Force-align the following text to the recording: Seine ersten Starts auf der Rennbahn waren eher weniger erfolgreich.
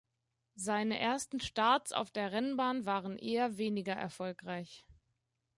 Seine 0.55 0.97
ersten 0.99 1.39
Starts 1.39 1.91
auf 1.93 2.09
der 2.09 2.31
Rennbahn 2.31 2.87
waren 2.87 3.19
eher 3.19 3.59
weniger 3.59 3.93
erfolgreich. 3.93 4.83